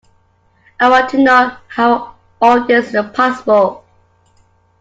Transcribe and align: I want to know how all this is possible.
I 0.79 0.89
want 0.89 1.11
to 1.11 1.19
know 1.19 1.55
how 1.67 2.15
all 2.41 2.65
this 2.65 2.91
is 2.95 3.05
possible. 3.13 3.83